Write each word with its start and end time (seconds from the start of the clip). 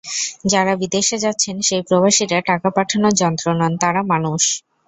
যাঁরা 0.45 0.73
বিদেশে 0.81 1.17
যাচ্ছেন, 1.19 1.55
সেই 1.67 1.81
প্রবাসীরা 1.87 2.39
টাকা 2.41 2.67
পাঠানোর 2.77 3.13
যন্ত্র 3.21 3.45
নন, 3.59 3.73
তাঁরা 3.81 4.01
মানুষ। 4.11 4.41